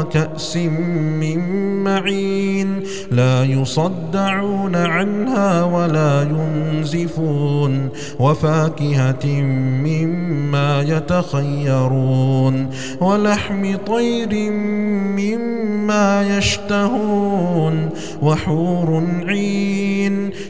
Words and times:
وكأس 0.00 0.56
من 0.56 1.38
معين 1.84 2.82
لا 3.10 3.44
يصدعون 3.44 4.76
عنها 4.76 5.64
ولا 5.64 6.22
ينزفون 6.22 7.88
وفاكهة 8.18 9.26
مما 9.86 10.82
يتخيرون 10.82 12.70
ولحم 13.00 13.76
طير 13.76 14.50
مما 15.20 16.38
يشتهون 16.38 17.88
وحور 18.22 19.04
عين 19.26 20.30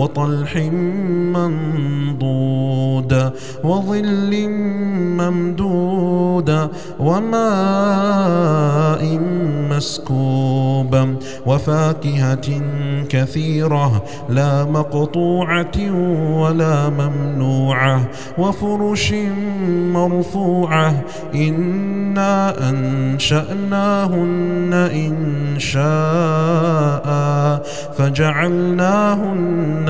وطلح 0.00 0.56
منضود 1.36 3.12
وظل 3.64 4.48
ممدود 5.20 6.68
وماء 7.00 9.02
مسكوب 9.70 10.92
وفاكهة 11.46 12.48
كثيرة 13.08 14.02
لا 14.28 14.64
مقطوعة 14.64 15.76
ولا 16.40 16.88
ممنوعة 16.88 18.00
وفرش 18.38 19.14
مرفوعة 19.94 21.04
إنا 21.34 22.70
أنشأناهن 22.70 24.72
إن 24.74 25.14
شاء 25.58 27.10
فجعلناهن 27.98 29.89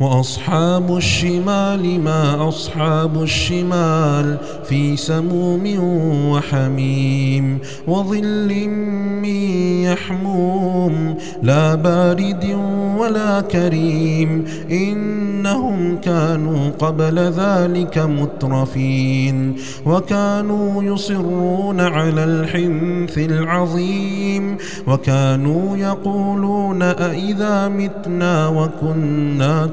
وأصحاب 0.00 0.96
الشمال 0.96 2.00
ما 2.00 2.48
أصحاب 2.48 3.22
الشمال 3.22 4.36
في 4.64 4.96
سموم 4.96 5.64
وحميم 6.30 7.58
وظل 7.88 8.68
من 9.22 9.46
يحموم 9.84 11.14
لا 11.42 11.74
بارد 11.74 12.44
ولا 12.98 13.40
كريم 13.40 14.44
إنهم 14.70 15.96
كانوا 16.00 16.70
قبل 16.78 17.18
ذلك 17.18 17.98
مترفين 17.98 19.56
وكانوا 19.86 20.82
يصرون 20.82 21.80
على 21.80 22.24
الحنث 22.24 23.18
العظيم 23.18 24.56
وكانوا 24.86 25.76
يقولون 25.76 26.82
أئذا 26.82 27.68
متنا 27.68 28.48
وكنا 28.48 29.66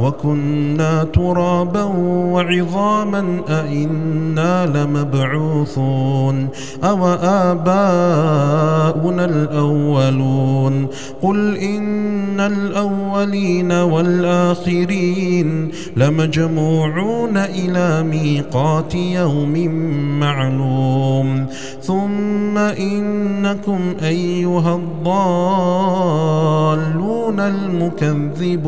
وكنا 0.00 1.04
ترابا 1.04 1.82
وعظاما 2.32 3.40
أئنا 3.48 4.66
لمبعوثون 4.66 6.48
أو 6.84 7.06
آباؤنا 7.22 9.24
الأولون 9.24 10.86
قل 11.22 11.56
إن 11.56 12.40
الأولين 12.40 13.72
والآخرين 13.72 15.70
لمجموعون 15.96 17.36
إلى 17.36 18.02
ميقات 18.02 18.94
يوم 18.94 19.68
معلوم 20.20 21.46
ثم 21.82 22.58
إنكم 22.58 23.80
أيها 24.02 24.74
الضالون 24.74 26.08
المكذبون 27.40 28.67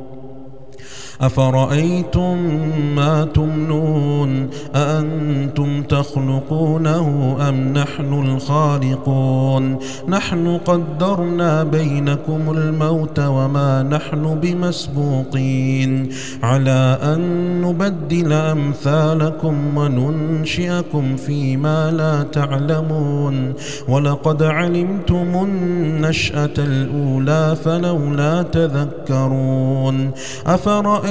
أفرأيتم 1.21 2.37
ما 2.95 3.27
تمنون؟ 3.33 4.49
أأنتم 4.75 5.83
تخلقونه 5.83 7.37
أم 7.49 7.73
نحن 7.73 8.13
الخالقون؟ 8.13 9.77
نحن 10.07 10.57
قدرنا 10.65 11.63
بينكم 11.63 12.41
الموت 12.57 13.19
وما 13.19 13.83
نحن 13.83 14.39
بمسبوقين. 14.41 16.09
على 16.43 16.97
أن 17.03 17.21
نبدل 17.61 18.33
أمثالكم 18.33 19.77
وننشئكم 19.77 21.15
فيما 21.15 21.91
لا 21.91 22.23
تعلمون. 22.23 23.53
ولقد 23.87 24.43
علمتم 24.43 25.27
النشأة 25.43 26.57
الأولى 26.57 27.55
فلولا 27.63 28.41
تذكرون. 28.41 30.11
أفرأيتم 30.47 31.10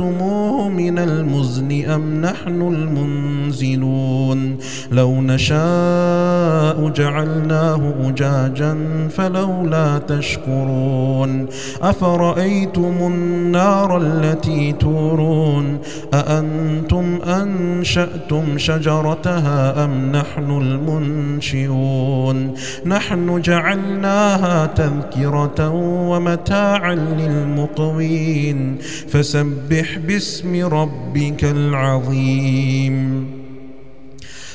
أنزلتموه 0.00 0.68
من 0.68 0.98
المزن 0.98 1.84
أم 1.84 2.20
نحن 2.20 2.62
المنزلون 2.62 4.58
لو 4.92 5.22
نشاء 5.22 6.88
جعلناه 6.88 7.94
أجاجا 8.04 8.78
فلولا 9.10 9.98
تشكرون 9.98 11.46
أفرأيتم 11.82 12.94
النار 13.00 13.98
التي 13.98 14.72
تورون 14.72 15.78
أأنتم 16.14 17.18
أنشأتم 17.26 18.58
شجرتها 18.58 19.84
أم 19.84 20.12
نحن 20.12 20.50
المنشئون 20.50 22.54
نحن 22.86 23.40
جعلناها 23.40 24.66
تذكرة 24.66 25.68
ومتاعا 26.08 26.94
للمقوين 26.94 28.78
فسبح 29.08 29.81
باسم 30.06 30.66
ربك 30.66 31.44
العظيم. 31.44 33.26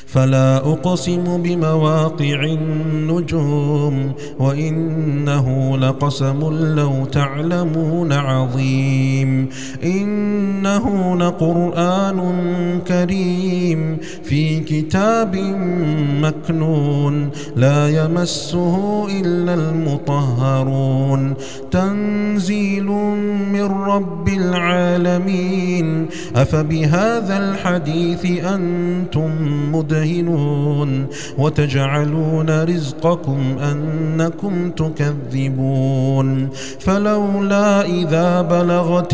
فلا 0.08 0.58
أقسم 0.58 1.44
بمواقع 1.44 2.44
النجوم 2.44 4.14
وإنه 4.40 5.78
لقسم 5.78 6.40
لو 6.76 7.06
تعلمون 7.06 8.14
عظيم. 8.14 9.50
إنه 10.68 11.18
لقرآن 11.18 12.20
كريم 12.88 13.98
في 14.24 14.60
كتاب 14.60 15.36
مكنون 16.22 17.30
لا 17.56 17.90
يمسه 17.90 19.08
إلا 19.22 19.54
المطهرون. 19.54 21.34
تنزيل 21.72 22.86
من 23.52 23.64
رب 23.64 24.28
العالمين. 24.28 26.08
أفبهذا 26.36 27.38
الحديث 27.38 28.26
أنتم 28.26 29.32
مدهنون. 29.76 31.06
وتجعلون 31.38 32.64
رزقكم 32.64 33.40
أنكم 33.72 34.72
تكذبون. 34.72 36.50
فلولا 36.80 37.86
إذا 37.86 38.42
بلغت 38.42 39.14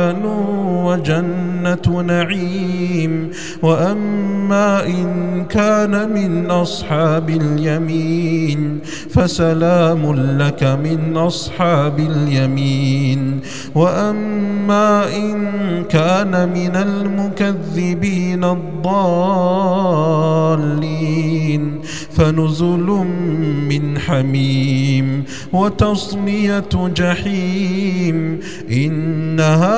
وجنة 0.85 2.01
نعيم. 2.01 3.31
وأما 3.61 4.85
إن 4.85 5.45
كان 5.49 6.09
من 6.13 6.51
أصحاب 6.51 7.29
اليمين 7.29 8.79
فسلام 9.09 10.13
لك 10.37 10.63
من 10.63 11.17
أصحاب 11.17 11.99
اليمين. 11.99 13.39
وأما 13.75 15.15
إن 15.15 15.49
كان 15.89 16.49
من 16.49 16.75
المكذبين 16.75 18.43
الضالين 18.43 19.41
فنزل 22.11 23.05
من 23.69 23.99
حميم. 23.99 25.23
وتصمية 25.53 26.91
جحيم. 26.95 28.39
إن 28.71 29.39